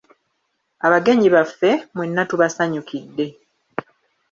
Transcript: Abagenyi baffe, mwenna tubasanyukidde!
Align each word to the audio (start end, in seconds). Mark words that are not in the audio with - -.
Abagenyi 0.85 1.27
baffe, 1.35 1.71
mwenna 1.93 2.23
tubasanyukidde! 2.29 3.25